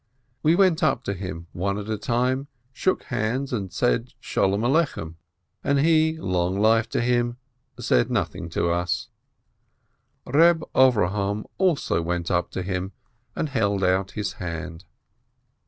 We 0.41 0.55
went 0.55 0.81
up 0.81 1.03
to 1.03 1.13
him, 1.13 1.45
one 1.53 1.77
at 1.77 1.87
a 1.87 1.95
time, 1.95 2.47
shook 2.73 3.03
hands, 3.03 3.53
and 3.53 3.71
said 3.71 4.13
"Sholom 4.19 4.61
Alechem," 4.63 5.17
and 5.63 5.77
he, 5.79 6.17
long 6.17 6.57
life 6.57 6.89
to 6.89 7.01
him, 7.01 7.37
THE 7.75 7.83
SINNEE 7.83 8.05
537 8.05 8.05
said 8.07 8.11
nothing 8.11 8.49
to 8.49 8.71
us. 8.71 9.09
Eeb 10.25 10.63
Avrohom 10.73 11.45
also 11.59 12.01
went 12.01 12.31
up 12.31 12.49
to 12.49 12.63
him, 12.63 12.93
and 13.35 13.49
held 13.49 13.83
out 13.83 14.13
his 14.17 14.33
hand. 14.41 14.85